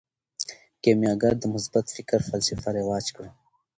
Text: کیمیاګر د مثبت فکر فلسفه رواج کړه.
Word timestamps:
کیمیاګر 0.83 1.33
د 1.39 1.43
مثبت 1.53 1.85
فکر 1.95 2.19
فلسفه 2.29 2.69
رواج 2.79 3.05
کړه. 3.15 3.29